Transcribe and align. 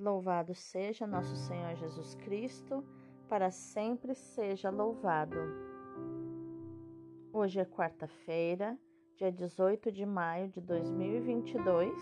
Louvado 0.00 0.54
seja 0.54 1.06
nosso 1.06 1.36
Senhor 1.36 1.76
Jesus 1.76 2.14
Cristo, 2.14 2.82
para 3.28 3.50
sempre 3.50 4.14
seja 4.14 4.70
louvado. 4.70 5.36
Hoje 7.30 7.60
é 7.60 7.66
quarta-feira, 7.66 8.78
dia 9.14 9.30
18 9.30 9.92
de 9.92 10.06
maio 10.06 10.48
de 10.48 10.58
2022, 10.62 11.92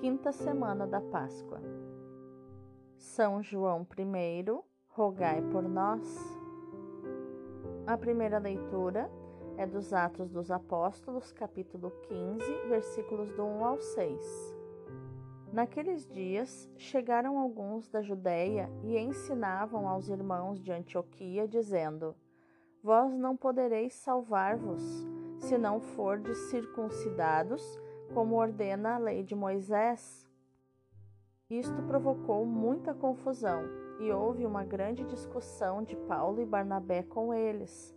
quinta 0.00 0.30
semana 0.30 0.86
da 0.86 1.00
Páscoa. 1.00 1.60
São 2.96 3.42
João 3.42 3.84
I, 3.98 4.44
rogai 4.86 5.42
por 5.50 5.64
nós. 5.64 6.16
A 7.84 7.98
primeira 7.98 8.38
leitura 8.38 9.10
é 9.56 9.66
dos 9.66 9.92
Atos 9.92 10.30
dos 10.30 10.52
Apóstolos, 10.52 11.32
capítulo 11.32 11.90
15, 12.02 12.68
versículos 12.68 13.32
do 13.32 13.42
1 13.42 13.64
ao 13.64 13.80
6. 13.80 14.53
Naqueles 15.54 16.04
dias 16.08 16.68
chegaram 16.76 17.38
alguns 17.38 17.88
da 17.88 18.02
Judéia 18.02 18.68
e 18.82 18.98
ensinavam 18.98 19.88
aos 19.88 20.08
irmãos 20.08 20.60
de 20.60 20.72
Antioquia, 20.72 21.46
dizendo: 21.46 22.16
Vós 22.82 23.16
não 23.16 23.36
podereis 23.36 23.94
salvar-vos, 23.94 24.82
se 25.38 25.56
não 25.56 25.80
fordes 25.80 26.36
circuncidados, 26.50 27.62
como 28.12 28.34
ordena 28.34 28.96
a 28.96 28.98
lei 28.98 29.22
de 29.22 29.36
Moisés. 29.36 30.28
Isto 31.48 31.84
provocou 31.84 32.44
muita 32.44 32.92
confusão 32.92 33.62
e 34.00 34.10
houve 34.10 34.44
uma 34.44 34.64
grande 34.64 35.04
discussão 35.04 35.84
de 35.84 35.94
Paulo 35.94 36.42
e 36.42 36.44
Barnabé 36.44 37.04
com 37.04 37.32
eles. 37.32 37.94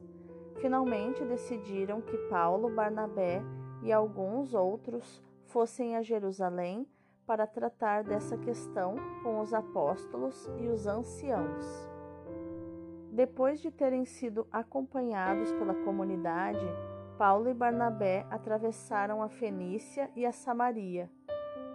Finalmente 0.61 1.25
decidiram 1.25 2.01
que 2.01 2.17
Paulo, 2.29 2.69
Barnabé 2.69 3.41
e 3.81 3.91
alguns 3.91 4.53
outros 4.53 5.23
fossem 5.47 5.95
a 5.95 6.03
Jerusalém 6.03 6.87
para 7.27 7.45
tratar 7.45 8.05
dessa 8.05 8.37
questão 8.37 8.95
com 9.21 9.41
os 9.41 9.53
apóstolos 9.53 10.49
e 10.57 10.69
os 10.69 10.87
anciãos. 10.87 11.65
Depois 13.11 13.59
de 13.59 13.69
terem 13.69 14.05
sido 14.05 14.47
acompanhados 14.49 15.51
pela 15.51 15.73
comunidade, 15.83 16.65
Paulo 17.17 17.49
e 17.49 17.53
Barnabé 17.53 18.25
atravessaram 18.31 19.21
a 19.21 19.27
Fenícia 19.27 20.09
e 20.15 20.25
a 20.25 20.31
Samaria. 20.31 21.09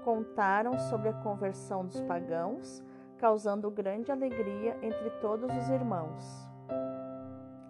Contaram 0.05 0.79
sobre 0.79 1.11
a 1.11 1.13
conversão 1.13 1.85
dos 1.85 2.01
pagãos, 2.03 2.83
causando 3.19 3.71
grande 3.71 4.11
alegria 4.11 4.79
entre 4.83 5.11
todos 5.21 5.55
os 5.55 5.69
irmãos. 5.69 6.49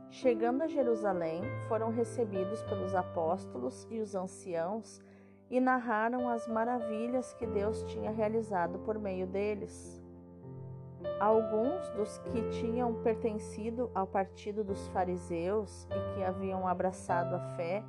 Chegando 0.09 0.63
a 0.63 0.69
Jerusalém, 0.69 1.43
foram 1.69 1.91
recebidos 1.91 2.63
pelos 2.65 2.95
apóstolos 2.95 3.89
e 3.91 4.01
os 4.01 4.15
anciãos 4.15 5.01
e 5.53 5.61
narraram 5.61 6.31
as 6.31 6.49
maravilhas 6.49 7.35
que 7.35 7.47
Deus 7.47 7.83
tinha 7.83 8.11
realizado 8.11 8.79
por 8.79 8.99
meio 8.99 9.27
deles. 9.27 10.03
Alguns 11.21 11.91
dos 11.91 12.19
que 12.19 12.49
tinham 12.49 12.95
pertencido 13.03 13.91
ao 13.95 14.07
partido 14.07 14.65
dos 14.65 14.89
fariseus 14.89 15.87
e 15.91 16.15
que 16.15 16.25
haviam 16.25 16.67
abraçado 16.67 17.35
a 17.37 17.41
fé 17.55 17.85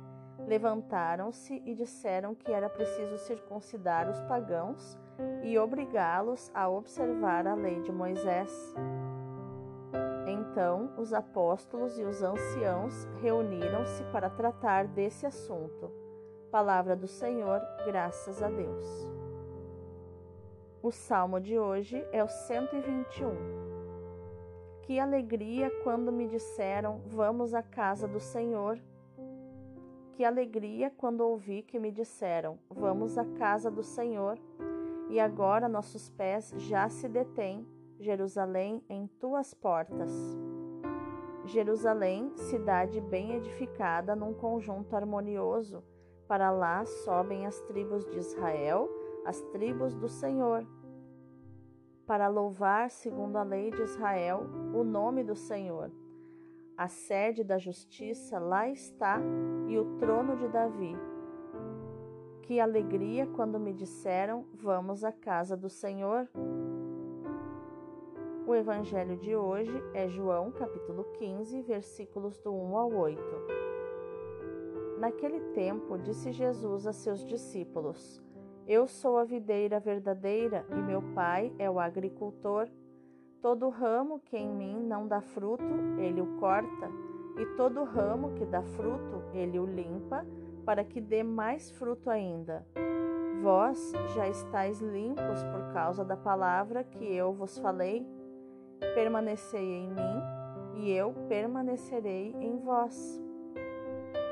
levantaram-se 0.46 1.62
e 1.64 1.74
disseram 1.74 2.34
que 2.34 2.52
era 2.52 2.68
preciso 2.68 3.16
circuncidar 3.16 4.10
os 4.10 4.20
pagãos 4.24 4.98
e 5.42 5.58
obrigá-los 5.58 6.50
a 6.52 6.68
observar 6.68 7.46
a 7.46 7.54
lei 7.54 7.80
de 7.80 7.90
Moisés. 7.90 8.74
Então 10.26 10.92
os 10.98 11.14
apóstolos 11.14 11.98
e 11.98 12.02
os 12.02 12.22
anciãos 12.22 13.08
reuniram-se 13.22 14.04
para 14.12 14.28
tratar 14.28 14.86
desse 14.86 15.24
assunto. 15.24 16.03
Palavra 16.54 16.94
do 16.94 17.08
Senhor, 17.08 17.60
graças 17.84 18.40
a 18.40 18.48
Deus. 18.48 18.86
O 20.80 20.92
salmo 20.92 21.40
de 21.40 21.58
hoje 21.58 22.06
é 22.12 22.22
o 22.22 22.28
121. 22.28 23.32
Que 24.82 25.00
alegria 25.00 25.68
quando 25.82 26.12
me 26.12 26.28
disseram: 26.28 27.00
Vamos 27.08 27.54
à 27.54 27.60
casa 27.60 28.06
do 28.06 28.20
Senhor. 28.20 28.78
Que 30.12 30.24
alegria 30.24 30.92
quando 30.96 31.22
ouvi 31.22 31.60
que 31.60 31.80
me 31.80 31.90
disseram: 31.90 32.56
Vamos 32.70 33.18
à 33.18 33.24
casa 33.24 33.68
do 33.68 33.82
Senhor. 33.82 34.38
E 35.10 35.18
agora 35.18 35.68
nossos 35.68 36.08
pés 36.08 36.54
já 36.56 36.88
se 36.88 37.08
detêm, 37.08 37.66
Jerusalém, 37.98 38.80
em 38.88 39.08
tuas 39.18 39.52
portas. 39.52 40.12
Jerusalém, 41.46 42.30
cidade 42.36 43.00
bem 43.00 43.32
edificada 43.32 44.14
num 44.14 44.32
conjunto 44.32 44.94
harmonioso 44.94 45.82
para 46.26 46.50
lá 46.50 46.84
sobem 46.84 47.46
as 47.46 47.60
tribos 47.62 48.04
de 48.06 48.18
Israel, 48.18 48.88
as 49.24 49.40
tribos 49.52 49.94
do 49.94 50.08
Senhor, 50.08 50.66
para 52.06 52.28
louvar, 52.28 52.90
segundo 52.90 53.36
a 53.36 53.42
lei 53.42 53.70
de 53.70 53.82
Israel, 53.82 54.42
o 54.74 54.84
nome 54.84 55.24
do 55.24 55.34
Senhor. 55.34 55.90
A 56.76 56.88
sede 56.88 57.42
da 57.42 57.56
justiça 57.56 58.38
lá 58.38 58.68
está 58.68 59.20
e 59.68 59.78
o 59.78 59.96
trono 59.96 60.36
de 60.36 60.48
Davi. 60.48 60.94
Que 62.42 62.60
alegria 62.60 63.26
quando 63.26 63.58
me 63.58 63.72
disseram: 63.72 64.44
Vamos 64.52 65.02
à 65.04 65.12
casa 65.12 65.56
do 65.56 65.70
Senhor. 65.70 66.28
O 68.46 68.54
evangelho 68.54 69.16
de 69.16 69.34
hoje 69.34 69.72
é 69.94 70.06
João, 70.08 70.50
capítulo 70.50 71.04
15, 71.18 71.62
versículos 71.62 72.36
do 72.38 72.52
1 72.52 72.76
ao 72.76 72.92
8. 72.92 73.63
Naquele 74.98 75.40
tempo, 75.52 75.98
disse 75.98 76.30
Jesus 76.32 76.86
a 76.86 76.92
seus 76.92 77.24
discípulos: 77.24 78.22
Eu 78.66 78.86
sou 78.86 79.18
a 79.18 79.24
videira 79.24 79.80
verdadeira 79.80 80.64
e 80.70 80.74
meu 80.74 81.02
Pai 81.14 81.52
é 81.58 81.70
o 81.70 81.80
agricultor. 81.80 82.68
Todo 83.42 83.68
ramo 83.68 84.20
que 84.20 84.36
em 84.36 84.48
mim 84.48 84.80
não 84.80 85.06
dá 85.06 85.20
fruto, 85.20 85.64
ele 85.98 86.20
o 86.20 86.38
corta, 86.38 86.88
e 87.38 87.44
todo 87.56 87.84
ramo 87.84 88.32
que 88.34 88.46
dá 88.46 88.62
fruto, 88.62 89.22
ele 89.34 89.58
o 89.58 89.66
limpa, 89.66 90.24
para 90.64 90.82
que 90.82 91.00
dê 91.00 91.22
mais 91.22 91.70
fruto 91.72 92.08
ainda. 92.08 92.66
Vós 93.42 93.92
já 94.14 94.26
estáis 94.26 94.80
limpos 94.80 95.42
por 95.44 95.74
causa 95.74 96.02
da 96.02 96.16
palavra 96.16 96.82
que 96.84 97.04
eu 97.04 97.34
vos 97.34 97.58
falei. 97.58 98.06
Permanecei 98.94 99.74
em 99.74 99.88
mim, 99.88 100.22
e 100.76 100.90
eu 100.90 101.12
permanecerei 101.28 102.34
em 102.40 102.56
vós. 102.58 103.23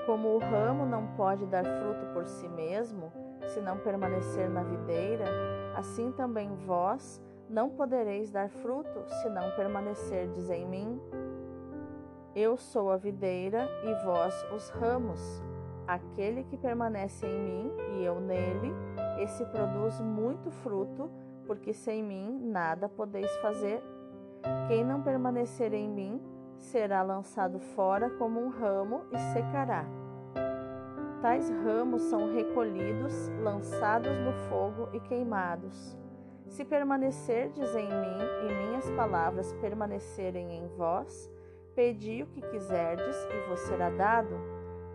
Como 0.06 0.34
o 0.34 0.38
ramo 0.38 0.84
não 0.84 1.06
pode 1.16 1.46
dar 1.46 1.64
fruto 1.64 2.06
por 2.12 2.26
si 2.26 2.48
mesmo, 2.48 3.12
se 3.46 3.60
não 3.60 3.78
permanecer 3.78 4.50
na 4.50 4.62
videira, 4.62 5.24
assim 5.76 6.10
também 6.12 6.54
vós 6.66 7.22
não 7.48 7.68
podereis 7.68 8.30
dar 8.30 8.48
fruto 8.48 9.04
se 9.20 9.28
não 9.28 9.50
permanecerdes 9.54 10.48
em 10.50 10.66
mim. 10.66 11.00
Eu 12.34 12.56
sou 12.56 12.90
a 12.90 12.96
videira 12.96 13.68
e 13.84 14.04
vós 14.04 14.34
os 14.54 14.70
ramos. 14.70 15.20
Aquele 15.86 16.44
que 16.44 16.56
permanece 16.56 17.26
em 17.26 17.38
mim 17.38 17.72
e 17.98 18.04
eu 18.04 18.20
nele, 18.20 18.72
esse 19.20 19.44
produz 19.46 20.00
muito 20.00 20.50
fruto, 20.50 21.10
porque 21.46 21.74
sem 21.74 22.02
mim 22.02 22.40
nada 22.42 22.88
podeis 22.88 23.30
fazer. 23.36 23.82
Quem 24.66 24.84
não 24.84 25.02
permanecer 25.02 25.74
em 25.74 25.88
mim, 25.88 26.20
será 26.58 27.02
lançado 27.02 27.58
fora 27.58 28.10
como 28.10 28.40
um 28.40 28.48
ramo 28.48 29.02
e 29.12 29.18
secará. 29.32 29.84
Tais 31.20 31.48
ramos 31.50 32.02
são 32.02 32.34
recolhidos, 32.34 33.28
lançados 33.40 34.10
no 34.18 34.32
fogo 34.48 34.88
e 34.92 35.00
queimados. 35.00 35.96
Se 36.48 36.64
permanecerdes 36.64 37.74
em 37.74 37.86
mim 37.86 38.48
e 38.48 38.66
minhas 38.66 38.90
palavras 38.90 39.52
permanecerem 39.54 40.52
em 40.52 40.66
vós, 40.76 41.30
pedi 41.74 42.24
o 42.24 42.26
que 42.26 42.42
quiserdes 42.42 43.16
e 43.30 43.48
vos 43.48 43.60
será 43.60 43.88
dado. 43.90 44.34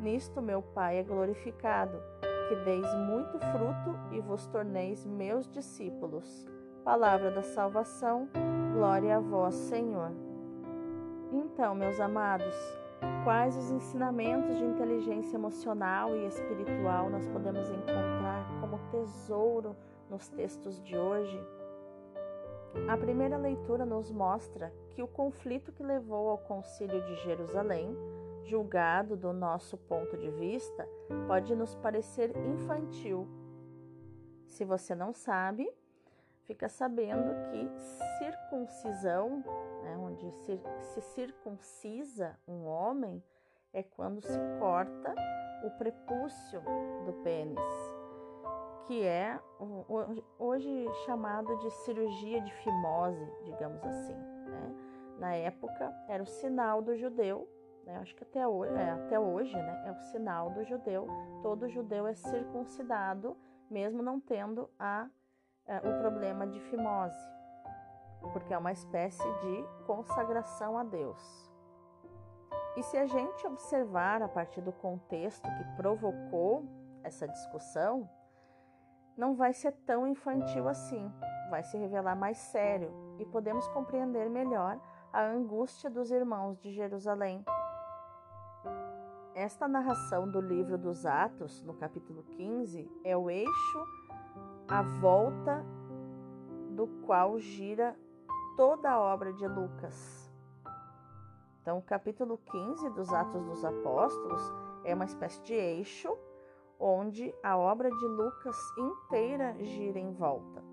Nisto 0.01 0.41
meu 0.41 0.61
Pai 0.61 0.97
é 0.97 1.03
glorificado, 1.03 1.97
que 2.49 2.55
deis 2.57 2.93
muito 2.95 3.39
fruto 3.39 3.97
e 4.11 4.19
vos 4.19 4.45
torneis 4.47 5.05
meus 5.05 5.47
discípulos. 5.49 6.45
Palavra 6.83 7.31
da 7.31 7.41
salvação, 7.41 8.27
glória 8.73 9.17
a 9.17 9.19
vós, 9.19 9.55
Senhor. 9.55 10.26
Então, 11.31 11.75
meus 11.75 11.99
amados, 11.99 12.55
quais 13.23 13.55
os 13.57 13.69
ensinamentos 13.69 14.57
de 14.57 14.63
inteligência 14.63 15.35
emocional 15.35 16.15
e 16.15 16.25
espiritual 16.25 17.09
nós 17.09 17.27
podemos 17.27 17.69
encontrar 17.69 18.47
como 18.61 18.79
tesouro 18.89 19.75
nos 20.09 20.29
textos 20.29 20.81
de 20.81 20.97
hoje? 20.97 21.37
A 22.87 22.95
primeira 22.95 23.37
leitura 23.37 23.85
nos 23.85 24.11
mostra 24.11 24.73
que 24.91 25.03
o 25.03 25.07
conflito 25.07 25.73
que 25.73 25.83
levou 25.83 26.29
ao 26.29 26.37
Concílio 26.37 27.03
de 27.05 27.15
Jerusalém, 27.23 27.93
julgado 28.43 29.17
do 29.17 29.33
nosso 29.33 29.77
ponto 29.77 30.15
de 30.17 30.29
vista, 30.31 30.87
pode 31.27 31.53
nos 31.55 31.75
parecer 31.75 32.31
infantil. 32.37 33.27
Se 34.45 34.63
você 34.63 34.95
não 34.95 35.11
sabe, 35.11 35.69
fica 36.43 36.69
sabendo 36.69 37.33
que 37.51 37.69
circuncisão 38.17 39.43
onde 40.17 40.31
se, 40.31 40.59
se 40.81 41.01
circuncisa 41.01 42.37
um 42.47 42.65
homem, 42.65 43.23
é 43.73 43.83
quando 43.83 44.21
se 44.21 44.39
corta 44.59 45.13
o 45.63 45.71
prepúcio 45.71 46.61
do 47.05 47.13
pênis, 47.23 47.59
que 48.85 49.03
é 49.03 49.39
hoje 50.39 50.87
chamado 51.05 51.55
de 51.57 51.69
cirurgia 51.71 52.41
de 52.41 52.51
fimose, 52.63 53.31
digamos 53.43 53.83
assim. 53.85 54.15
Né? 54.15 54.75
Na 55.19 55.35
época 55.35 55.93
era 56.07 56.23
o 56.23 56.27
sinal 56.27 56.81
do 56.81 56.95
judeu, 56.95 57.47
né? 57.85 57.97
acho 57.97 58.15
que 58.15 58.23
até 58.23 58.47
hoje, 58.47 58.73
é, 58.73 58.91
até 58.91 59.19
hoje 59.19 59.55
né? 59.55 59.83
é 59.87 59.91
o 59.91 59.99
sinal 60.11 60.49
do 60.51 60.63
judeu. 60.63 61.07
Todo 61.43 61.69
judeu 61.69 62.07
é 62.07 62.13
circuncidado, 62.13 63.35
mesmo 63.69 64.01
não 64.01 64.19
tendo 64.19 64.69
a, 64.79 65.09
é, 65.65 65.77
o 65.77 65.99
problema 65.99 66.47
de 66.47 66.59
fimose, 66.61 67.36
porque 68.33 68.53
é 68.53 68.57
uma 68.57 68.71
espécie 68.71 69.27
de 69.39 69.65
consagração 69.85 70.77
a 70.77 70.83
Deus. 70.83 71.51
E 72.75 72.83
se 72.83 72.97
a 72.97 73.07
gente 73.07 73.47
observar 73.47 74.21
a 74.21 74.27
partir 74.27 74.61
do 74.61 74.71
contexto 74.71 75.43
que 75.43 75.75
provocou 75.75 76.63
essa 77.03 77.27
discussão, 77.27 78.07
não 79.17 79.35
vai 79.35 79.51
ser 79.51 79.71
tão 79.85 80.05
infantil 80.07 80.67
assim, 80.67 81.11
vai 81.49 81.63
se 81.63 81.75
revelar 81.77 82.15
mais 82.15 82.37
sério 82.37 82.91
e 83.17 83.25
podemos 83.25 83.67
compreender 83.69 84.29
melhor 84.29 84.79
a 85.11 85.23
angústia 85.23 85.89
dos 85.89 86.11
irmãos 86.11 86.59
de 86.59 86.71
Jerusalém. 86.71 87.43
Esta 89.33 89.67
narração 89.67 90.29
do 90.29 90.41
livro 90.41 90.77
dos 90.77 91.05
Atos, 91.05 91.63
no 91.63 91.73
capítulo 91.73 92.23
15, 92.23 92.91
é 93.03 93.15
o 93.17 93.29
eixo 93.29 93.85
à 94.67 94.81
volta 94.81 95.65
do 96.71 96.87
qual 97.05 97.39
gira 97.39 97.95
toda 98.57 98.89
a 98.89 98.99
obra 98.99 99.31
de 99.31 99.47
Lucas. 99.47 100.27
Então, 101.61 101.77
o 101.77 101.81
capítulo 101.81 102.39
15 102.39 102.89
dos 102.89 103.13
Atos 103.13 103.45
dos 103.45 103.63
Apóstolos 103.63 104.41
é 104.83 104.95
uma 104.95 105.05
espécie 105.05 105.39
de 105.43 105.53
eixo 105.53 106.17
onde 106.79 107.33
a 107.43 107.55
obra 107.55 107.89
de 107.89 108.05
Lucas 108.07 108.57
inteira 108.77 109.55
gira 109.59 109.99
em 109.99 110.11
volta. 110.11 110.63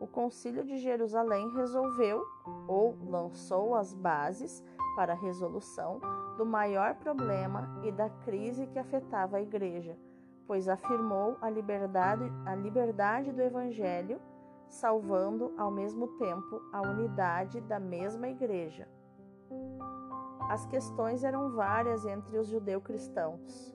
O 0.00 0.06
Concílio 0.06 0.64
de 0.64 0.78
Jerusalém 0.78 1.52
resolveu 1.54 2.24
ou 2.66 2.96
lançou 3.04 3.74
as 3.74 3.92
bases 3.92 4.64
para 4.96 5.12
a 5.12 5.16
resolução 5.16 6.00
do 6.38 6.46
maior 6.46 6.94
problema 6.94 7.78
e 7.84 7.92
da 7.92 8.08
crise 8.08 8.66
que 8.66 8.78
afetava 8.78 9.36
a 9.36 9.42
Igreja, 9.42 9.98
pois 10.46 10.66
afirmou 10.66 11.36
a 11.42 11.50
liberdade, 11.50 12.24
a 12.46 12.54
liberdade 12.54 13.32
do 13.32 13.42
Evangelho, 13.42 14.18
salvando 14.72 15.52
ao 15.56 15.70
mesmo 15.70 16.08
tempo 16.16 16.60
a 16.72 16.80
unidade 16.80 17.60
da 17.60 17.78
mesma 17.78 18.28
Igreja. 18.28 18.88
As 20.48 20.66
questões 20.66 21.22
eram 21.22 21.50
várias 21.52 22.04
entre 22.06 22.38
os 22.38 22.48
judeu-cristãos. 22.48 23.74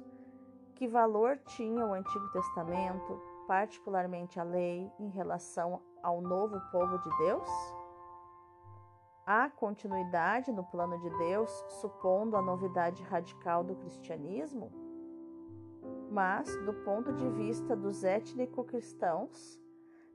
Que 0.75 0.87
valor 0.87 1.37
tinha 1.45 1.85
o 1.85 1.93
Antigo 1.93 2.31
Testamento, 2.31 3.21
particularmente 3.47 4.39
a 4.39 4.43
lei, 4.43 4.91
em 4.99 5.09
relação 5.09 5.81
ao 6.03 6.19
novo 6.19 6.59
povo 6.71 6.97
de 6.97 7.17
Deus? 7.19 7.47
Há 9.25 9.49
continuidade 9.49 10.51
no 10.51 10.63
plano 10.63 10.97
de 10.99 11.09
Deus, 11.17 11.49
supondo 11.81 12.35
a 12.35 12.41
novidade 12.41 13.03
radical 13.03 13.63
do 13.63 13.75
cristianismo? 13.75 14.71
Mas, 16.09 16.55
do 16.65 16.73
ponto 16.73 17.13
de 17.13 17.29
vista 17.29 17.75
dos 17.75 18.03
étnico-cristãos, 18.03 19.59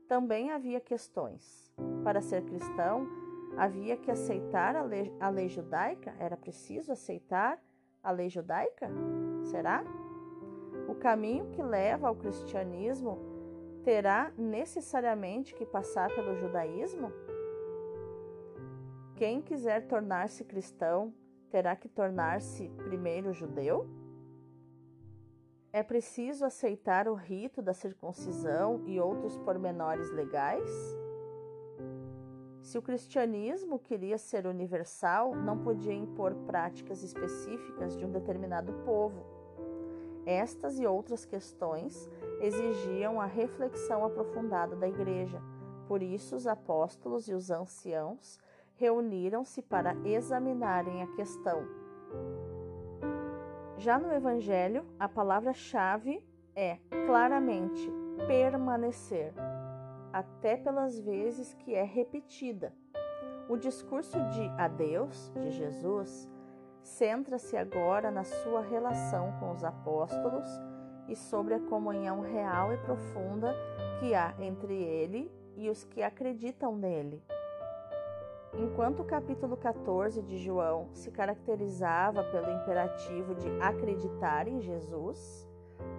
também 0.07 0.51
havia 0.51 0.79
questões. 0.79 1.71
Para 2.03 2.21
ser 2.21 2.43
cristão, 2.43 3.07
havia 3.57 3.97
que 3.97 4.11
aceitar 4.11 4.75
a 4.75 4.83
lei, 4.83 5.13
a 5.19 5.29
lei 5.29 5.49
judaica? 5.49 6.13
Era 6.19 6.37
preciso 6.37 6.91
aceitar 6.91 7.59
a 8.01 8.11
lei 8.11 8.29
judaica? 8.29 8.89
Será? 9.45 9.83
O 10.87 10.95
caminho 10.95 11.49
que 11.51 11.61
leva 11.61 12.07
ao 12.07 12.15
cristianismo 12.15 13.17
terá 13.83 14.31
necessariamente 14.37 15.53
que 15.53 15.65
passar 15.65 16.13
pelo 16.13 16.35
judaísmo? 16.35 17.11
Quem 19.15 19.41
quiser 19.41 19.87
tornar-se 19.87 20.43
cristão 20.43 21.13
terá 21.49 21.75
que 21.75 21.87
tornar-se 21.87 22.67
primeiro 22.83 23.31
judeu? 23.31 23.87
É 25.73 25.83
preciso 25.83 26.45
aceitar 26.45 27.07
o 27.09 27.15
rito 27.15 27.61
da 27.61 27.73
circuncisão 27.73 28.81
e 28.85 28.99
outros 28.99 29.37
pormenores 29.39 30.09
legais? 30.11 30.69
Se 32.61 32.77
o 32.77 32.81
cristianismo 32.81 33.77
queria 33.77 34.17
ser 34.17 34.47
universal, 34.47 35.35
não 35.35 35.57
podia 35.57 35.93
impor 35.93 36.33
práticas 36.45 37.03
específicas 37.03 37.97
de 37.97 38.05
um 38.05 38.11
determinado 38.11 38.71
povo 38.85 39.43
estas 40.25 40.79
e 40.79 40.87
outras 40.87 41.25
questões 41.25 42.09
exigiam 42.39 43.19
a 43.19 43.25
reflexão 43.25 44.05
aprofundada 44.05 44.75
da 44.75 44.87
Igreja. 44.87 45.41
Por 45.87 46.01
isso, 46.01 46.35
os 46.35 46.47
apóstolos 46.47 47.27
e 47.27 47.33
os 47.33 47.51
anciãos 47.51 48.39
reuniram-se 48.75 49.61
para 49.61 49.95
examinarem 50.05 51.03
a 51.03 51.07
questão. 51.15 51.82
Já 53.83 53.99
no 53.99 54.13
Evangelho, 54.13 54.85
a 54.97 55.09
palavra-chave 55.09 56.25
é 56.55 56.77
claramente 57.05 57.91
permanecer, 58.25 59.33
até 60.13 60.55
pelas 60.55 60.97
vezes 60.97 61.53
que 61.55 61.75
é 61.75 61.83
repetida. 61.83 62.73
O 63.49 63.57
discurso 63.57 64.17
de 64.29 64.47
adeus 64.57 65.33
de 65.35 65.51
Jesus 65.51 66.31
centra-se 66.81 67.57
agora 67.57 68.09
na 68.09 68.23
sua 68.23 68.61
relação 68.61 69.33
com 69.37 69.51
os 69.51 69.65
apóstolos 69.65 70.47
e 71.09 71.15
sobre 71.17 71.53
a 71.53 71.59
comunhão 71.59 72.21
real 72.21 72.71
e 72.71 72.77
profunda 72.77 73.53
que 73.99 74.15
há 74.15 74.33
entre 74.39 74.81
ele 74.81 75.29
e 75.57 75.69
os 75.69 75.83
que 75.83 76.01
acreditam 76.01 76.73
nele. 76.73 77.21
Enquanto 78.55 78.99
o 79.01 79.05
capítulo 79.05 79.57
14 79.57 80.21
de 80.21 80.37
João 80.37 80.89
se 80.93 81.09
caracterizava 81.09 82.23
pelo 82.23 82.51
imperativo 82.51 83.33
de 83.33 83.49
acreditar 83.59 84.47
em 84.47 84.61
Jesus, 84.61 85.49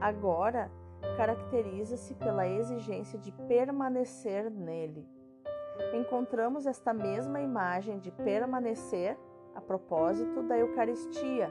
agora 0.00 0.70
caracteriza-se 1.16 2.14
pela 2.14 2.46
exigência 2.46 3.18
de 3.18 3.32
permanecer 3.32 4.48
nele. 4.50 5.06
Encontramos 5.92 6.64
esta 6.66 6.94
mesma 6.94 7.40
imagem 7.40 7.98
de 7.98 8.12
permanecer 8.12 9.18
a 9.54 9.60
propósito 9.60 10.42
da 10.42 10.56
Eucaristia, 10.56 11.50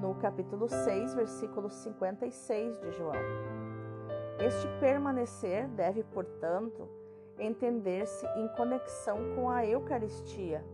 no 0.00 0.14
capítulo 0.14 0.68
6, 0.68 1.14
versículo 1.14 1.70
56 1.70 2.80
de 2.80 2.92
João. 2.92 3.12
Este 4.38 4.66
permanecer 4.80 5.68
deve, 5.68 6.02
portanto, 6.02 6.88
entender-se 7.38 8.26
em 8.36 8.48
conexão 8.56 9.34
com 9.34 9.48
a 9.48 9.66
Eucaristia. 9.66 10.64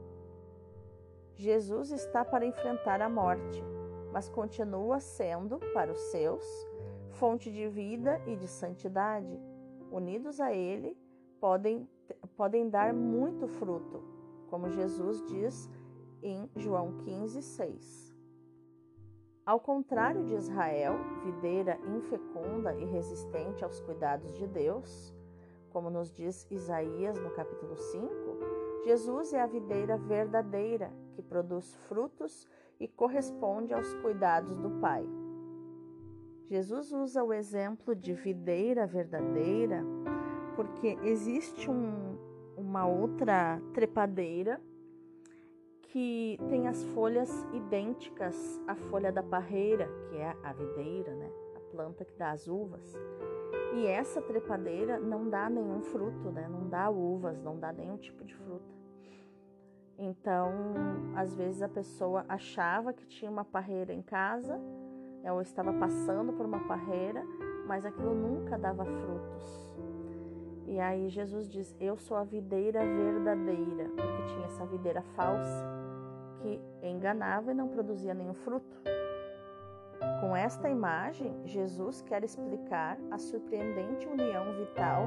Jesus 1.36 1.90
está 1.90 2.24
para 2.24 2.44
enfrentar 2.44 3.00
a 3.00 3.08
morte, 3.08 3.62
mas 4.12 4.28
continua 4.28 5.00
sendo, 5.00 5.58
para 5.72 5.92
os 5.92 6.00
seus, 6.10 6.44
fonte 7.12 7.50
de 7.52 7.68
vida 7.68 8.20
e 8.26 8.36
de 8.36 8.48
santidade. 8.48 9.40
Unidos 9.90 10.40
a 10.40 10.52
Ele, 10.52 10.96
podem, 11.40 11.88
podem 12.36 12.68
dar 12.68 12.92
muito 12.92 13.46
fruto, 13.46 14.02
como 14.50 14.68
Jesus 14.68 15.24
diz 15.26 15.70
em 16.22 16.50
João 16.56 16.98
15, 16.98 17.42
6. 17.42 18.08
Ao 19.48 19.58
contrário 19.58 20.24
de 20.24 20.34
Israel, 20.34 20.94
videira 21.24 21.78
infecunda 21.96 22.74
e 22.74 22.84
resistente 22.84 23.64
aos 23.64 23.80
cuidados 23.80 24.34
de 24.34 24.46
Deus, 24.46 25.14
como 25.78 25.90
nos 25.90 26.12
diz 26.12 26.44
Isaías 26.50 27.16
no 27.20 27.30
capítulo 27.30 27.76
5, 27.76 28.08
Jesus 28.85 29.32
é 29.32 29.40
a 29.40 29.47
videira 29.47 29.97
verdadeira 29.97 30.92
que 31.14 31.23
produz 31.23 31.73
frutos 31.87 32.49
e 32.80 32.88
corresponde 32.88 33.73
aos 33.73 33.94
cuidados 34.02 34.58
do 34.58 34.70
Pai. 34.80 35.08
Jesus 36.49 36.90
usa 36.90 37.23
o 37.23 37.32
exemplo 37.32 37.94
de 37.94 38.12
videira 38.12 38.88
verdadeira 38.88 39.85
porque 40.56 40.99
existe 41.04 41.70
um, 41.70 42.18
uma 42.56 42.85
outra 42.85 43.62
trepadeira 43.73 44.61
que 45.80 46.40
tem 46.49 46.66
as 46.66 46.82
folhas 46.87 47.30
idênticas 47.52 48.61
à 48.66 48.75
folha 48.75 49.12
da 49.12 49.23
parreira, 49.23 49.88
que 50.11 50.16
é 50.16 50.37
a 50.42 50.52
videira, 50.52 51.14
né? 51.14 51.30
A 51.54 51.61
planta 51.70 52.04
que 52.04 52.14
dá 52.14 52.32
as 52.32 52.49
uvas. 52.49 52.99
E 53.75 53.87
essa 53.87 54.22
trepadeira 54.22 54.98
não 54.98 55.28
dá 55.28 55.48
nenhum 55.50 55.82
fruto, 55.82 56.30
né? 56.30 56.48
Não 56.48 56.68
dá 56.68 56.88
uvas, 56.88 57.40
não 57.42 57.58
dá 57.58 57.72
nenhum 57.72 57.96
tipo 57.96 58.25
de 58.25 58.34
fruta. 58.34 58.78
Então, 59.98 60.52
às 61.16 61.34
vezes 61.34 61.60
a 61.60 61.68
pessoa 61.68 62.25
achava 62.28 62.92
que 62.92 63.06
tinha 63.06 63.30
uma 63.30 63.44
parreira 63.44 63.92
em 63.92 64.00
casa, 64.00 64.58
ou 65.25 65.42
estava 65.42 65.72
passando 65.72 66.32
por 66.32 66.46
uma 66.46 66.60
parreira, 66.66 67.22
mas 67.66 67.84
aquilo 67.84 68.14
nunca 68.14 68.56
dava 68.56 68.84
frutos. 68.84 69.70
E 70.66 70.78
aí 70.78 71.08
Jesus 71.08 71.48
diz: 71.48 71.75
Eu 71.80 71.98
sou 71.98 72.16
a 72.16 72.25
videira 72.25 72.80
verdadeira, 72.80 73.90
porque 73.96 74.34
tinha 74.34 74.46
essa 74.46 74.64
videira 74.66 75.02
falsa 75.16 75.66
que 76.40 76.60
enganava 76.82 77.50
e 77.50 77.54
não 77.54 77.68
produzia 77.68 78.14
nenhum 78.14 78.34
fruto. 78.34 78.76
Com 80.28 80.37
esta 80.37 80.68
imagem, 80.68 81.35
Jesus 81.47 82.02
quer 82.02 82.23
explicar 82.23 82.99
a 83.11 83.16
surpreendente 83.16 84.06
união 84.06 84.52
vital 84.52 85.04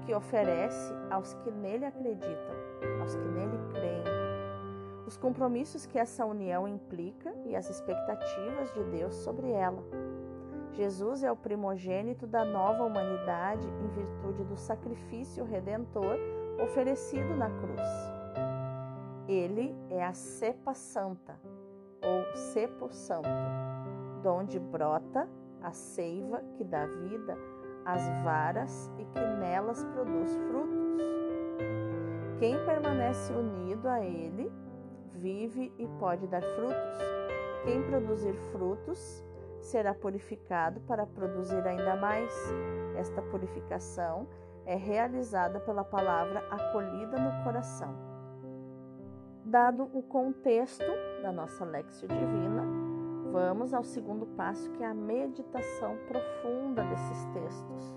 que 0.00 0.14
oferece 0.14 0.94
aos 1.10 1.34
que 1.34 1.50
nele 1.50 1.84
acreditam, 1.84 2.54
aos 2.98 3.14
que 3.14 3.22
nele 3.22 3.58
creem, 3.70 4.02
os 5.06 5.18
compromissos 5.18 5.84
que 5.84 5.98
essa 5.98 6.24
união 6.24 6.66
implica 6.66 7.34
e 7.44 7.54
as 7.54 7.68
expectativas 7.68 8.72
de 8.72 8.82
Deus 8.84 9.14
sobre 9.16 9.50
ela. 9.50 9.84
Jesus 10.70 11.22
é 11.22 11.30
o 11.30 11.36
primogênito 11.36 12.26
da 12.26 12.42
nova 12.42 12.82
humanidade 12.82 13.68
em 13.68 13.88
virtude 13.88 14.42
do 14.44 14.56
sacrifício 14.56 15.44
redentor 15.44 16.16
oferecido 16.64 17.36
na 17.36 17.50
cruz. 17.50 17.88
Ele 19.28 19.76
é 19.90 20.02
a 20.02 20.14
cepa 20.14 20.72
santa, 20.72 21.38
ou 22.02 22.34
cepo 22.34 22.90
santo, 22.90 23.28
donde 24.22 24.58
brota 24.58 25.28
a 25.62 25.72
seiva 25.72 26.42
que 26.56 26.64
dá 26.64 26.86
vida 26.86 27.36
às 27.84 28.02
varas 28.22 28.90
e 28.98 29.04
que 29.04 29.20
nelas 29.38 29.84
produz 29.84 30.36
frutos. 30.48 30.82
Quem 32.38 32.56
permanece 32.64 33.32
unido 33.32 33.88
a 33.88 34.00
ele 34.04 34.50
vive 35.14 35.72
e 35.78 35.86
pode 35.98 36.26
dar 36.26 36.42
frutos. 36.42 36.98
Quem 37.64 37.82
produzir 37.82 38.34
frutos 38.50 39.24
será 39.60 39.94
purificado 39.94 40.80
para 40.80 41.06
produzir 41.06 41.64
ainda 41.66 41.96
mais. 41.96 42.34
Esta 42.96 43.22
purificação 43.22 44.26
é 44.66 44.74
realizada 44.74 45.60
pela 45.60 45.84
palavra 45.84 46.40
acolhida 46.50 47.18
no 47.18 47.44
coração. 47.44 47.94
Dado 49.44 49.88
o 49.92 50.02
contexto 50.02 50.90
da 51.22 51.32
nossa 51.32 51.64
Lexio 51.64 52.08
Divina, 52.08 52.81
vamos 53.32 53.72
ao 53.72 53.82
segundo 53.82 54.26
passo, 54.36 54.70
que 54.72 54.82
é 54.82 54.86
a 54.86 54.92
meditação 54.92 55.96
profunda 56.06 56.84
desses 56.84 57.24
textos. 57.32 57.96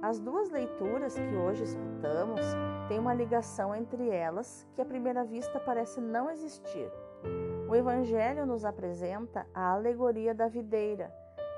As 0.00 0.20
duas 0.20 0.48
leituras 0.48 1.18
que 1.18 1.34
hoje 1.34 1.64
escutamos 1.64 2.40
têm 2.86 3.00
uma 3.00 3.12
ligação 3.12 3.74
entre 3.74 4.08
elas 4.08 4.64
que 4.74 4.80
à 4.80 4.84
primeira 4.84 5.24
vista 5.24 5.58
parece 5.58 6.00
não 6.00 6.30
existir. 6.30 6.88
O 7.68 7.74
Evangelho 7.74 8.46
nos 8.46 8.64
apresenta 8.64 9.44
a 9.52 9.72
alegoria 9.72 10.32
da 10.32 10.46
videira, 10.46 11.12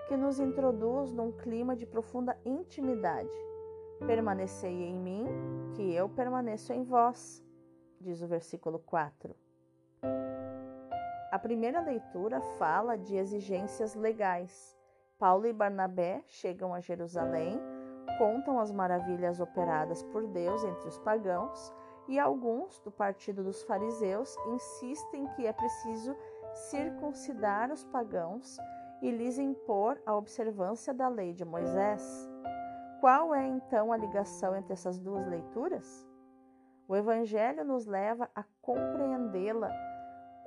que 0.09 0.17
nos 0.17 0.41
introduz 0.41 1.13
num 1.13 1.31
clima 1.31 1.77
de 1.77 1.85
profunda 1.85 2.35
intimidade. 2.47 3.29
Permanecei 4.07 4.85
em 4.85 4.97
mim, 4.97 5.27
que 5.75 5.95
eu 5.95 6.09
permaneço 6.09 6.73
em 6.73 6.83
vós, 6.83 7.45
diz 8.01 8.23
o 8.23 8.27
versículo 8.27 8.79
4. 8.79 9.37
A 11.31 11.39
primeira 11.39 11.81
leitura 11.81 12.41
fala 12.59 12.97
de 12.97 13.15
exigências 13.15 13.95
legais. 13.95 14.75
Paulo 15.19 15.47
e 15.47 15.53
Barnabé 15.53 16.23
chegam 16.27 16.73
a 16.73 16.81
Jerusalém, 16.81 17.61
contam 18.17 18.59
as 18.59 18.73
maravilhas 18.73 19.39
operadas 19.39 20.03
por 20.05 20.27
Deus 20.27 20.65
entre 20.65 20.89
os 20.89 20.99
pagãos 21.01 21.75
e 22.09 22.19
alguns 22.19 22.79
do 22.81 22.91
partido 22.91 23.45
dos 23.45 23.63
fariseus 23.65 24.35
insistem 24.55 25.27
que 25.35 25.47
é 25.47 25.53
preciso 25.53 26.17
circuncidar 26.71 27.71
os 27.71 27.85
pagãos 27.85 28.57
e 29.03 29.11
lhes 29.11 29.39
impor 29.39 30.01
a 30.07 30.17
observância 30.17 30.95
da 30.95 31.09
lei 31.09 31.35
de 31.35 31.45
Moisés. 31.45 32.27
Qual 33.01 33.35
é 33.35 33.47
então 33.47 33.93
a 33.93 33.99
ligação 33.99 34.57
entre 34.57 34.73
essas 34.73 34.99
duas 34.99 35.27
leituras? 35.27 36.09
O 36.89 36.97
Evangelho 36.97 37.67
nos 37.67 37.85
leva 37.85 38.31
a 38.35 38.43
compreendê-la 38.63 39.88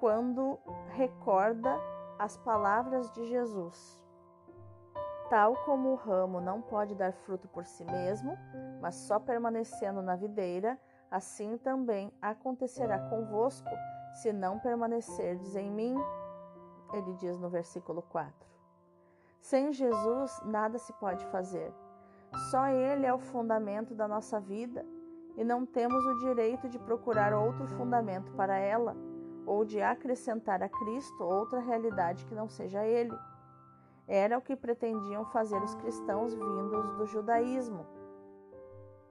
quando 0.01 0.58
recorda 0.96 1.79
as 2.17 2.36
palavras 2.36 3.12
de 3.12 3.24
Jesus. 3.27 4.03
Tal 5.29 5.55
como 5.58 5.89
o 5.89 5.96
ramo 5.96 6.41
não 6.41 6.60
pode 6.60 6.96
dar 6.96 7.13
fruto 7.13 7.48
por 7.48 7.65
si 7.65 7.86
mesmo, 7.86 8.36
mas 8.81 8.96
só 8.96 9.20
permanecendo 9.20 10.01
na 10.01 10.15
videira, 10.15 10.77
assim 11.12 11.55
também 11.60 12.12
acontecerá 12.20 12.98
convosco, 13.10 13.70
se 14.15 14.34
não 14.34 14.58
permanecerdes 14.58 15.55
em 15.55 15.70
mim. 15.70 15.96
Ele 16.93 17.13
diz 17.13 17.38
no 17.38 17.48
versículo 17.48 18.01
4. 18.01 18.34
Sem 19.39 19.72
Jesus, 19.72 20.41
nada 20.43 20.79
se 20.79 20.91
pode 20.93 21.24
fazer. 21.27 21.72
Só 22.50 22.67
Ele 22.70 23.05
é 23.05 23.13
o 23.13 23.20
fundamento 23.20 23.93
da 23.93 24.08
nossa 24.08 24.39
vida 24.39 24.84
e 25.38 25.43
não 25.43 25.63
temos 25.63 26.03
o 26.03 26.20
direito 26.22 26.67
de 26.67 26.79
procurar 26.79 27.36
outro 27.36 27.67
fundamento 27.67 28.31
para 28.34 28.58
ela 28.58 29.10
ou 29.45 29.65
de 29.65 29.81
acrescentar 29.81 30.62
a 30.62 30.69
Cristo 30.69 31.24
outra 31.24 31.60
realidade 31.60 32.25
que 32.25 32.36
não 32.36 32.48
seja 32.48 32.86
Ele. 32.86 33.17
Era 34.07 34.38
o 34.38 34.41
que 34.41 34.55
pretendiam 34.55 35.25
fazer 35.25 35.62
os 35.62 35.75
cristãos 35.75 36.33
vindos 36.33 36.98
do 36.98 37.05
judaísmo 37.05 37.86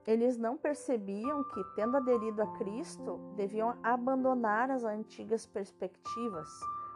eles 0.06 0.38
não 0.38 0.56
percebiam 0.56 1.44
que, 1.44 1.62
tendo 1.76 1.96
aderido 1.96 2.42
a 2.42 2.46
Cristo, 2.58 3.20
deviam 3.36 3.76
abandonar 3.82 4.70
as 4.70 4.82
antigas 4.82 5.46
perspectivas, 5.46 6.48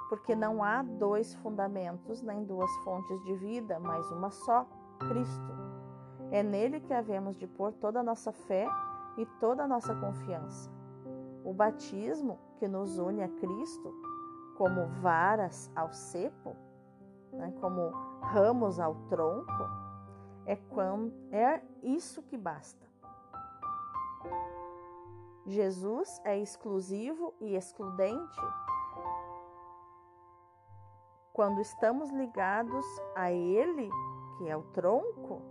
porque 0.09 0.35
não 0.35 0.65
há 0.65 0.83
dois 0.83 1.35
fundamentos 1.37 2.23
nem 2.23 2.45
duas 2.45 2.71
fontes 2.79 3.23
de 3.23 3.35
vida, 3.37 3.79
mas 3.79 4.11
uma 4.11 4.31
só, 4.31 4.67
Cristo. 5.09 5.53
É 6.31 6.43
nele 6.43 6.81
que 6.81 6.93
havemos 6.93 7.37
de 7.37 7.47
pôr 7.47 7.73
toda 7.75 8.01
a 8.01 8.03
nossa 8.03 8.33
fé 8.33 8.67
e 9.19 9.27
toda 9.39 9.65
a 9.65 9.69
nossa 9.69 9.95
confiança. 9.95 10.71
O 11.45 11.53
batismo, 11.53 12.39
que 12.65 12.69
nos 12.69 12.99
une 12.99 13.23
a 13.23 13.29
Cristo, 13.29 13.95
como 14.57 14.87
varas 15.03 15.71
ao 15.77 15.93
cepo, 15.93 16.57
né, 17.31 17.53
como 17.61 17.91
ramos 18.23 18.81
ao 18.81 18.95
tronco, 19.11 19.69
é, 20.47 20.57
quando, 20.57 21.13
é 21.31 21.63
isso 21.83 22.23
que 22.23 22.39
basta. 22.39 22.89
Jesus 25.45 26.23
é 26.25 26.39
exclusivo 26.39 27.35
e 27.39 27.55
excludente? 27.55 28.41
Quando 31.35 31.61
estamos 31.61 32.09
ligados 32.13 32.87
a 33.15 33.31
Ele, 33.31 33.91
que 34.39 34.49
é 34.49 34.57
o 34.57 34.63
tronco, 34.73 35.43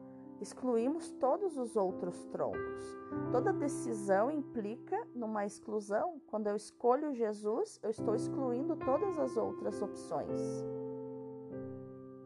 excluímos 0.42 1.12
todos 1.14 1.58
os 1.58 1.76
outros 1.76 2.26
troncos. 2.26 2.98
Toda 3.32 3.54
decisão 3.54 4.30
implica 4.32 5.08
numa 5.14 5.46
exclusão. 5.46 6.22
Quando 6.28 6.48
eu 6.48 6.56
escolho 6.56 7.14
Jesus, 7.14 7.80
eu 7.84 7.90
estou 7.90 8.16
excluindo 8.16 8.76
todas 8.76 9.18
as 9.18 9.38
outras 9.38 9.82
opções. 9.82 10.40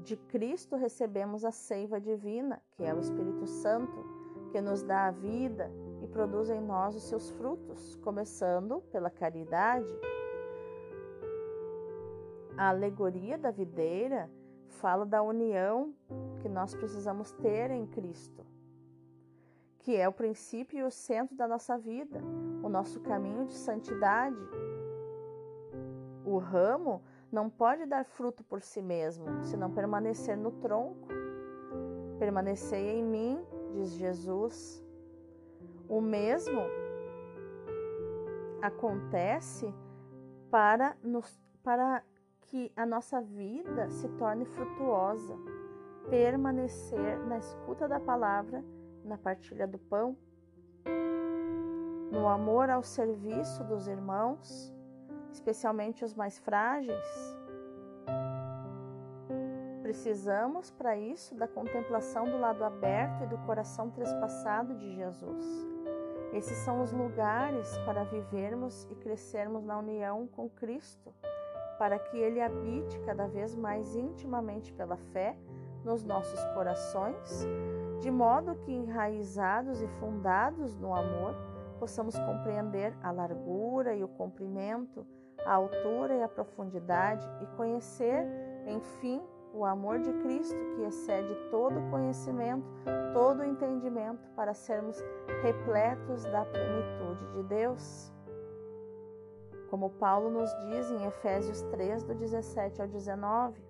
De 0.03 0.15
Cristo 0.15 0.75
recebemos 0.75 1.43
a 1.43 1.51
seiva 1.51 1.99
divina, 1.99 2.61
que 2.71 2.83
é 2.83 2.93
o 2.93 2.99
Espírito 2.99 3.45
Santo, 3.45 4.05
que 4.51 4.61
nos 4.61 4.81
dá 4.81 5.07
a 5.07 5.11
vida, 5.11 5.69
e 6.01 6.07
produz 6.07 6.49
em 6.49 6.61
nós 6.61 6.95
os 6.95 7.03
seus 7.03 7.29
frutos, 7.31 7.95
começando 7.97 8.81
pela 8.91 9.09
caridade. 9.09 9.93
A 12.57 12.69
alegoria 12.69 13.37
da 13.37 13.51
videira 13.51 14.31
fala 14.67 15.05
da 15.05 15.21
união 15.21 15.93
que 16.37 16.49
nós 16.49 16.73
precisamos 16.75 17.31
ter 17.33 17.71
em 17.71 17.85
Cristo, 17.85 18.45
que 19.79 19.95
é 19.95 20.07
o 20.07 20.11
princípio 20.11 20.79
e 20.79 20.83
o 20.83 20.91
centro 20.91 21.35
da 21.35 21.47
nossa 21.47 21.77
vida, 21.77 22.21
o 22.63 22.69
nosso 22.69 22.99
caminho 23.01 23.45
de 23.45 23.53
santidade. 23.53 24.37
O 26.25 26.37
ramo 26.37 27.01
não 27.31 27.49
pode 27.49 27.85
dar 27.85 28.05
fruto 28.05 28.43
por 28.43 28.61
si 28.61 28.81
mesmo, 28.81 29.43
se 29.43 29.55
não 29.55 29.71
permanecer 29.71 30.37
no 30.37 30.51
tronco. 30.51 31.07
Permanecei 32.19 32.99
em 32.99 33.03
mim, 33.03 33.45
diz 33.73 33.91
Jesus, 33.91 34.83
o 35.87 36.01
mesmo 36.01 36.61
acontece 38.61 39.73
para, 40.49 40.97
nos, 41.03 41.39
para 41.63 42.03
que 42.41 42.71
a 42.75 42.85
nossa 42.85 43.21
vida 43.21 43.89
se 43.89 44.07
torne 44.09 44.45
frutuosa, 44.45 45.35
permanecer 46.09 47.19
na 47.25 47.37
escuta 47.37 47.87
da 47.87 47.99
palavra, 47.99 48.63
na 49.03 49.17
partilha 49.17 49.67
do 49.67 49.77
pão, 49.77 50.17
no 52.11 52.27
amor 52.27 52.69
ao 52.69 52.81
serviço 52.81 53.63
dos 53.65 53.87
irmãos, 53.87 54.73
especialmente 55.31 56.05
os 56.05 56.13
mais 56.15 56.39
frágeis. 56.39 57.37
Precisamos, 59.81 60.71
para 60.71 60.97
isso, 60.97 61.35
da 61.35 61.47
contemplação 61.47 62.25
do 62.25 62.37
lado 62.37 62.63
aberto 62.63 63.23
e 63.23 63.27
do 63.27 63.37
coração 63.39 63.89
trespassado 63.89 64.75
de 64.75 64.95
Jesus. 64.95 65.45
Esses 66.33 66.57
são 66.57 66.81
os 66.81 66.91
lugares 66.91 67.77
para 67.79 68.03
vivermos 68.03 68.85
e 68.91 68.95
crescermos 68.95 69.63
na 69.63 69.79
união 69.79 70.27
com 70.27 70.49
Cristo, 70.49 71.13
para 71.79 71.97
que 71.97 72.17
Ele 72.17 72.41
habite 72.41 72.99
cada 73.01 73.27
vez 73.27 73.55
mais 73.55 73.95
intimamente 73.95 74.73
pela 74.73 74.97
fé 74.97 75.37
nos 75.87 76.03
nossos 76.03 76.43
corações, 76.53 77.47
de 78.01 78.11
modo 78.11 78.53
que, 78.55 78.71
enraizados 78.71 79.81
e 79.81 79.87
fundados 79.99 80.75
no 80.77 80.93
amor, 80.93 81.33
possamos 81.79 82.19
compreender 82.19 82.93
a 83.01 83.09
largura 83.11 83.95
e 83.95 84.03
o 84.03 84.07
comprimento, 84.07 85.07
a 85.45 85.53
altura 85.53 86.15
e 86.15 86.23
a 86.23 86.27
profundidade 86.27 87.25
e 87.41 87.45
conhecer 87.55 88.27
Enfim, 88.67 89.23
o 89.53 89.63
amor 89.63 89.99
de 89.99 90.11
Cristo 90.23 90.57
que 90.75 90.83
excede 90.83 91.33
todo 91.49 91.89
conhecimento, 91.89 92.67
todo 93.13 93.45
entendimento, 93.45 94.27
para 94.35 94.53
sermos 94.53 95.01
repletos 95.41 96.23
da 96.25 96.43
plenitude 96.43 97.31
de 97.31 97.43
Deus. 97.43 98.11
Como 99.69 99.89
Paulo 99.91 100.29
nos 100.29 100.53
diz 100.69 100.91
em 100.91 101.05
Efésios 101.05 101.61
3, 101.71 102.03
do 102.03 102.13
17 102.13 102.81
ao 102.81 102.89
19. 102.89 103.61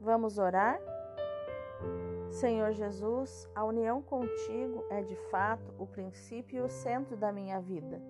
Vamos 0.00 0.38
orar? 0.38 0.80
Senhor 2.30 2.72
Jesus, 2.72 3.48
a 3.54 3.64
união 3.64 4.02
contigo 4.02 4.84
é 4.90 5.02
de 5.02 5.16
fato 5.30 5.72
o 5.78 5.86
princípio 5.86 6.58
e 6.58 6.60
o 6.60 6.68
centro 6.68 7.16
da 7.16 7.32
minha 7.32 7.60
vida. 7.60 8.02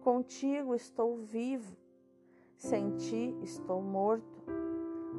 Contigo 0.00 0.74
estou 0.74 1.18
vivo, 1.18 1.76
sem 2.56 2.96
ti 2.96 3.36
estou 3.42 3.82
morto. 3.82 4.42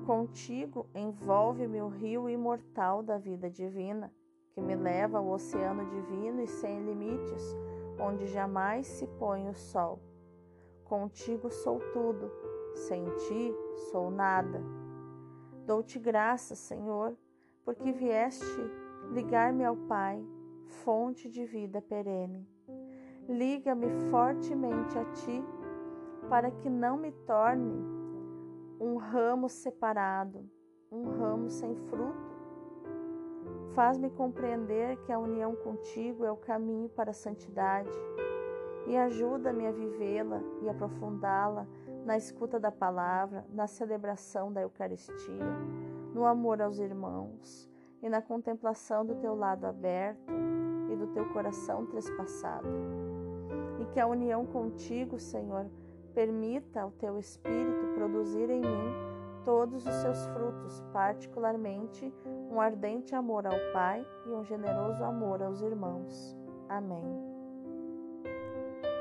Contigo 0.05 0.87
envolve-me 0.95 1.81
o 1.81 1.87
rio 1.87 2.29
imortal 2.29 3.03
da 3.03 3.17
vida 3.17 3.49
divina, 3.49 4.11
que 4.51 4.59
me 4.59 4.75
leva 4.75 5.19
ao 5.19 5.29
oceano 5.29 5.85
divino 5.85 6.41
e 6.41 6.47
sem 6.47 6.83
limites, 6.83 7.55
onde 7.99 8.27
jamais 8.27 8.87
se 8.87 9.07
põe 9.07 9.47
o 9.47 9.53
sol. 9.53 9.99
Contigo 10.83 11.49
sou 11.49 11.79
tudo, 11.91 12.29
sem 12.73 13.05
ti 13.05 13.53
sou 13.91 14.11
nada. 14.11 14.61
Dou-te 15.65 15.97
graças, 15.97 16.59
Senhor, 16.59 17.15
porque 17.63 17.91
vieste 17.91 18.45
ligar-me 19.11 19.63
ao 19.63 19.75
Pai, 19.75 20.23
fonte 20.67 21.29
de 21.29 21.45
vida 21.45 21.81
perene. 21.81 22.47
Liga-me 23.27 23.89
fortemente 24.09 24.97
a 24.97 25.05
ti, 25.05 25.43
para 26.29 26.51
que 26.51 26.69
não 26.69 26.97
me 26.97 27.11
torne 27.11 27.73
um 28.79 28.97
ramo 28.97 29.47
separado, 29.47 30.49
um 30.91 31.11
ramo 31.17 31.49
sem 31.49 31.75
fruto. 31.75 32.33
Faz-me 33.73 34.09
compreender 34.09 34.97
que 35.05 35.11
a 35.11 35.19
união 35.19 35.55
contigo 35.55 36.25
é 36.25 36.31
o 36.31 36.37
caminho 36.37 36.89
para 36.89 37.11
a 37.11 37.13
santidade 37.13 37.89
e 38.85 38.97
ajuda-me 38.97 39.65
a 39.65 39.71
vivê-la 39.71 40.41
e 40.61 40.69
aprofundá-la 40.69 41.65
na 42.05 42.17
escuta 42.17 42.59
da 42.59 42.71
palavra, 42.71 43.45
na 43.49 43.65
celebração 43.65 44.51
da 44.51 44.61
Eucaristia, 44.61 45.45
no 46.13 46.25
amor 46.25 46.61
aos 46.61 46.79
irmãos 46.79 47.69
e 48.01 48.09
na 48.09 48.21
contemplação 48.21 49.05
do 49.05 49.15
teu 49.15 49.35
lado 49.35 49.65
aberto 49.65 50.31
e 50.91 50.95
do 50.95 51.07
teu 51.07 51.25
coração 51.33 51.85
trespassado. 51.85 52.67
E 53.79 53.85
que 53.87 53.99
a 53.99 54.07
união 54.07 54.45
contigo, 54.45 55.19
Senhor, 55.19 55.65
permita 56.13 56.81
ao 56.81 56.91
teu 56.91 57.17
Espírito 57.17 57.93
produzir 57.95 58.49
em 58.49 58.61
mim 58.61 59.13
todos 59.43 59.85
os 59.85 59.93
seus 59.95 60.25
frutos, 60.27 60.81
particularmente 60.93 62.13
um 62.49 62.61
ardente 62.61 63.15
amor 63.15 63.45
ao 63.45 63.57
Pai 63.73 64.05
e 64.25 64.29
um 64.29 64.43
generoso 64.43 65.03
amor 65.03 65.41
aos 65.41 65.61
irmãos. 65.61 66.37
Amém. 66.69 67.03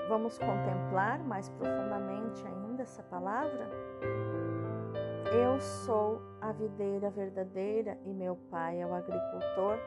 Vamos 0.08 0.38
contemplar 0.38 1.22
mais 1.24 1.48
profundamente 1.50 2.44
ainda 2.46 2.82
essa 2.82 3.02
palavra? 3.04 3.70
Eu 5.34 5.58
sou 5.60 6.20
a 6.42 6.52
videira 6.52 7.08
verdadeira 7.08 7.98
e 8.04 8.12
meu 8.12 8.36
pai 8.50 8.82
é 8.82 8.86
o 8.86 8.92
agricultor. 8.92 9.78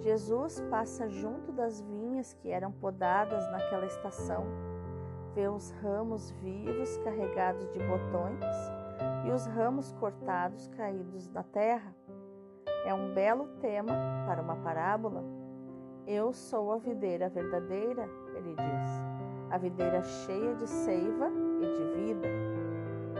Jesus 0.00 0.60
passa 0.68 1.08
junto 1.08 1.50
das 1.50 1.80
vinhas 1.80 2.34
que 2.34 2.50
eram 2.50 2.70
podadas 2.70 3.50
naquela 3.50 3.86
estação, 3.86 4.44
vê 5.34 5.48
os 5.48 5.70
ramos 5.82 6.30
vivos 6.42 6.94
carregados 6.98 7.66
de 7.72 7.78
botões 7.78 8.44
e 9.26 9.30
os 9.30 9.46
ramos 9.46 9.92
cortados 9.92 10.68
caídos 10.76 11.26
na 11.30 11.42
terra. 11.42 11.94
É 12.84 12.92
um 12.92 13.14
belo 13.14 13.48
tema 13.62 13.94
para 14.26 14.42
uma 14.42 14.56
parábola. 14.56 15.24
Eu 16.06 16.34
sou 16.34 16.70
a 16.72 16.76
videira 16.76 17.30
verdadeira, 17.30 18.06
ele 18.34 18.54
diz 18.54 19.16
a 19.50 19.56
videira 19.56 20.02
cheia 20.02 20.54
de 20.54 20.68
seiva 20.68 21.30
e 21.62 21.66
de 21.72 22.04
vida. 22.04 22.45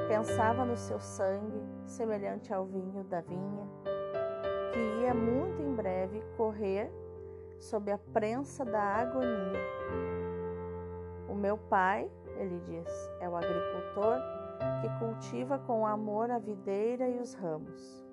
Pensava 0.08 0.64
no 0.64 0.76
seu 0.76 1.00
sangue, 1.00 1.60
semelhante 1.84 2.54
ao 2.54 2.64
vinho 2.64 3.02
da 3.04 3.20
vinha, 3.20 3.68
que 4.72 5.02
ia 5.02 5.12
muito 5.12 5.60
em 5.60 5.74
breve 5.74 6.22
correr 6.36 6.90
sob 7.58 7.90
a 7.90 7.98
prensa 7.98 8.64
da 8.64 8.80
agonia. 8.80 9.58
O 11.28 11.34
meu 11.34 11.58
pai, 11.58 12.08
ele 12.38 12.60
diz, 12.60 13.10
é 13.20 13.28
o 13.28 13.36
agricultor 13.36 14.20
que 14.80 14.88
cultiva 14.98 15.58
com 15.58 15.86
amor 15.86 16.30
a 16.30 16.38
videira 16.38 17.08
e 17.08 17.18
os 17.18 17.34
ramos. 17.34 18.06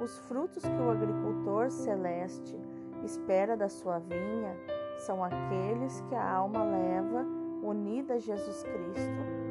Os 0.00 0.18
frutos 0.28 0.62
que 0.62 0.82
o 0.82 0.90
agricultor 0.90 1.70
celeste 1.70 2.54
espera 3.02 3.56
da 3.56 3.68
sua 3.68 3.98
vinha 3.98 4.54
são 4.98 5.24
aqueles 5.24 6.00
que 6.02 6.14
a 6.14 6.30
alma 6.30 6.62
leva 6.64 7.24
unida 7.62 8.14
a 8.14 8.18
Jesus 8.18 8.62
Cristo, 8.62 9.45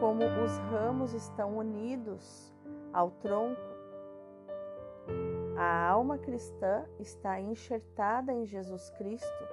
como 0.00 0.24
os 0.24 0.56
ramos 0.70 1.12
estão 1.12 1.58
unidos 1.58 2.54
ao 2.92 3.10
tronco. 3.10 3.60
A 5.58 5.88
alma 5.88 6.16
cristã 6.16 6.86
está 6.98 7.38
enxertada 7.38 8.32
em 8.32 8.46
Jesus 8.46 8.88
Cristo, 8.96 9.44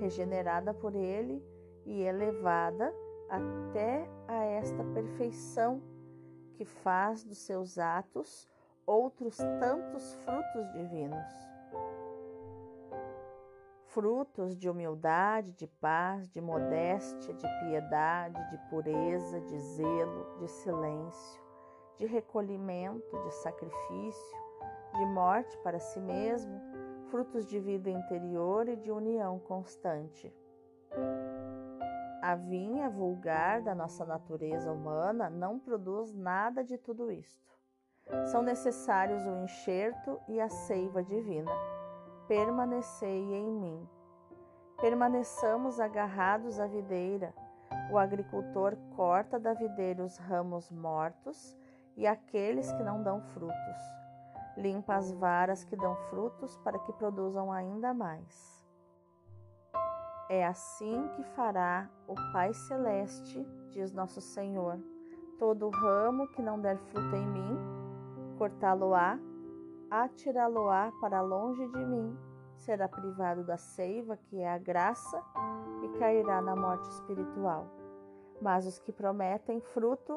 regenerada 0.00 0.74
por 0.74 0.96
Ele 0.96 1.40
e 1.86 2.02
elevada 2.02 2.92
até 3.30 4.08
a 4.26 4.44
esta 4.44 4.82
perfeição 4.92 5.80
que 6.54 6.64
faz 6.64 7.22
dos 7.22 7.38
seus 7.38 7.78
atos 7.78 8.48
outros 8.84 9.36
tantos 9.36 10.14
frutos 10.24 10.72
divinos 10.72 11.53
frutos 13.94 14.56
de 14.56 14.68
humildade, 14.68 15.52
de 15.52 15.68
paz, 15.68 16.28
de 16.28 16.40
modéstia, 16.40 17.32
de 17.32 17.46
piedade, 17.60 18.50
de 18.50 18.58
pureza, 18.68 19.40
de 19.40 19.58
zelo, 19.60 20.36
de 20.40 20.48
silêncio, 20.48 21.42
de 21.96 22.04
recolhimento, 22.04 23.16
de 23.22 23.30
sacrifício, 23.36 24.38
de 24.96 25.06
morte 25.06 25.56
para 25.58 25.78
si 25.78 26.00
mesmo, 26.00 26.60
frutos 27.08 27.46
de 27.46 27.60
vida 27.60 27.88
interior 27.88 28.68
e 28.68 28.74
de 28.74 28.90
união 28.90 29.38
constante. 29.38 30.34
A 32.20 32.34
vinha 32.34 32.90
vulgar 32.90 33.62
da 33.62 33.76
nossa 33.76 34.04
natureza 34.04 34.72
humana 34.72 35.30
não 35.30 35.58
produz 35.58 36.12
nada 36.12 36.64
de 36.64 36.76
tudo 36.76 37.12
isto. 37.12 37.54
São 38.24 38.42
necessários 38.42 39.24
o 39.24 39.44
enxerto 39.44 40.20
e 40.26 40.40
a 40.40 40.48
seiva 40.48 41.02
divina 41.02 41.52
permanecei 42.28 43.34
em 43.34 43.50
mim. 43.50 43.88
Permaneçamos 44.80 45.78
agarrados 45.78 46.58
à 46.58 46.66
videira. 46.66 47.34
O 47.90 47.98
agricultor 47.98 48.76
corta 48.96 49.38
da 49.38 49.52
videira 49.52 50.04
os 50.04 50.16
ramos 50.16 50.70
mortos 50.70 51.56
e 51.96 52.06
aqueles 52.06 52.70
que 52.72 52.82
não 52.82 53.02
dão 53.02 53.20
frutos. 53.20 53.54
Limpa 54.56 54.94
as 54.94 55.12
varas 55.12 55.64
que 55.64 55.76
dão 55.76 55.96
frutos 56.08 56.56
para 56.58 56.78
que 56.78 56.92
produzam 56.92 57.52
ainda 57.52 57.92
mais. 57.92 58.64
É 60.28 60.46
assim 60.46 61.08
que 61.08 61.22
fará 61.34 61.88
o 62.08 62.14
Pai 62.32 62.54
Celeste, 62.54 63.46
diz 63.70 63.92
nosso 63.92 64.20
Senhor. 64.20 64.78
Todo 65.38 65.68
ramo 65.68 66.28
que 66.28 66.40
não 66.40 66.60
der 66.60 66.78
fruto 66.78 67.14
em 67.14 67.26
mim, 67.26 67.58
cortá-lo-á 68.38 69.18
atirá-lo-á 69.90 70.92
para 71.00 71.20
longe 71.20 71.66
de 71.68 71.84
mim, 71.84 72.16
será 72.56 72.88
privado 72.88 73.44
da 73.44 73.56
seiva, 73.56 74.16
que 74.16 74.40
é 74.40 74.52
a 74.52 74.58
graça, 74.58 75.22
e 75.82 75.98
cairá 75.98 76.40
na 76.40 76.56
morte 76.56 76.88
espiritual. 76.90 77.66
Mas 78.40 78.66
os 78.66 78.78
que 78.78 78.92
prometem 78.92 79.60
fruto, 79.60 80.16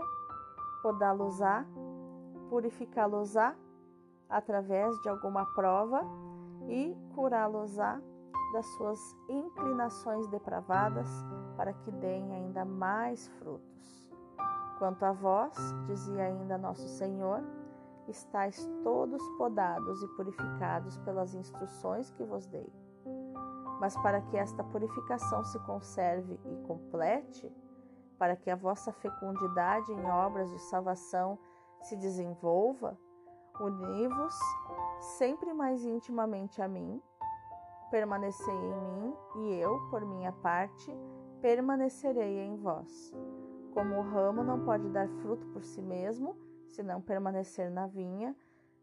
podá-los-á, 0.82 1.66
purificá-los-á 2.50 3.56
através 4.30 4.96
de 5.02 5.10
alguma 5.10 5.46
prova 5.54 6.02
e 6.68 6.96
curá-los-á 7.16 8.02
das 8.54 8.66
suas 8.78 9.00
inclinações 9.30 10.28
depravadas, 10.28 11.10
para 11.56 11.74
que 11.74 11.92
deem 11.92 12.34
ainda 12.34 12.64
mais 12.64 13.28
frutos. 13.40 14.08
Quanto 14.80 15.04
a 15.04 15.12
vós, 15.12 15.54
dizia 15.88 16.24
ainda 16.24 16.58
nosso 16.58 16.88
Senhor, 16.88 17.42
estáis 18.12 18.70
todos 18.84 19.22
podados 19.38 20.02
e 20.02 20.08
purificados 20.10 20.98
pelas 21.00 21.34
instruções 21.34 22.12
que 22.12 22.24
vos 22.24 22.46
dei. 22.46 22.72
Mas 23.80 23.96
para 23.98 24.22
que 24.22 24.38
esta 24.38 24.64
purificação 24.64 25.44
se 25.44 25.60
conserve 25.60 26.40
e 26.46 26.68
complete, 26.68 27.52
para 28.18 28.36
que 28.36 28.50
a 28.50 28.56
vossa 28.56 28.92
fecundidade 28.92 29.92
em 29.92 30.06
obras 30.06 30.50
de 30.52 30.60
salvação 30.64 31.38
se 31.82 31.96
desenvolva, 31.96 32.98
uni-vos 33.60 34.36
sempre 35.18 35.54
mais 35.54 35.86
intimamente 35.86 36.62
a 36.62 36.68
mim, 36.68 37.02
permanecei 37.92 38.54
em 38.54 38.76
mim 38.82 39.16
e 39.36 39.54
eu, 39.60 39.80
por 39.90 40.04
minha 40.06 40.32
parte, 40.32 40.92
permanecerei 41.42 42.40
em 42.40 42.56
vós. 42.58 43.14
Como 43.74 43.96
o 43.96 44.02
ramo 44.02 44.44
não 44.44 44.66
pode 44.66 44.90
dar 44.90 45.08
fruto 45.22 45.46
por 45.48 45.64
si 45.64 45.82
mesmo, 45.82 46.36
se 46.68 46.84
não 46.84 47.02
permanecer 47.02 47.70
na 47.70 47.88
vinha, 47.88 48.36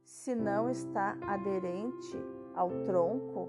se 0.02 0.34
não 0.34 0.68
está 0.68 1.16
aderente 1.22 2.16
ao 2.54 2.70
tronco, 2.84 3.48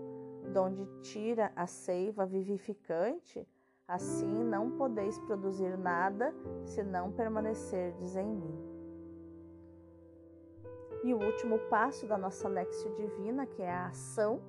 donde 0.54 0.86
tira 1.02 1.52
a 1.56 1.68
seiva 1.68 2.26
vivificante, 2.26 3.48
assim 3.88 4.44
não 4.44 4.72
podeis 4.72 5.18
produzir 5.20 5.78
nada 5.78 6.34
se 6.64 6.84
não 6.84 7.12
permanecerdes 7.12 8.16
em 8.16 8.28
mim. 8.28 8.76
E 11.04 11.14
o 11.14 11.24
último 11.24 11.60
passo 11.70 12.08
da 12.08 12.18
nossa 12.18 12.48
Lexio 12.48 12.94
Divina, 12.96 13.46
que 13.46 13.62
é 13.62 13.72
a 13.72 13.88
ação, 13.88 14.42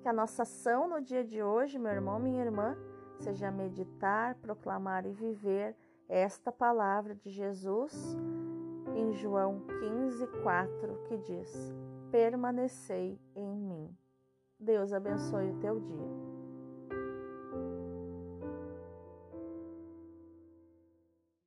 que 0.00 0.08
a 0.08 0.12
nossa 0.12 0.42
ação 0.42 0.88
no 0.88 1.00
dia 1.00 1.24
de 1.24 1.42
hoje, 1.42 1.78
meu 1.78 1.92
irmão, 1.92 2.18
minha 2.18 2.42
irmã, 2.42 2.76
seja 3.18 3.50
meditar, 3.50 4.34
proclamar 4.36 5.04
e 5.04 5.12
viver 5.12 5.76
esta 6.08 6.50
palavra 6.50 7.14
de 7.14 7.28
Jesus 7.30 8.16
em 8.98 9.12
João 9.12 9.60
15, 9.80 10.26
4, 10.42 11.02
que 11.06 11.16
diz: 11.18 11.72
Permanecei 12.10 13.18
em 13.36 13.56
mim. 13.56 13.96
Deus 14.58 14.92
abençoe 14.92 15.50
o 15.50 15.60
teu 15.60 15.78
dia. 15.78 16.37